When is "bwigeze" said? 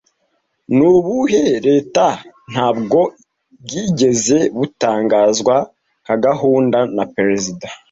3.63-4.39